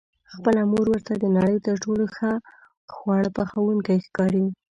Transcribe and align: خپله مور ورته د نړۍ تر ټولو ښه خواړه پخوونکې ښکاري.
خپله 0.33 0.61
مور 0.71 0.85
ورته 0.91 1.13
د 1.17 1.25
نړۍ 1.37 1.57
تر 1.67 1.75
ټولو 1.83 2.05
ښه 2.15 2.31
خواړه 2.93 3.29
پخوونکې 3.37 3.95
ښکاري. 4.05 4.45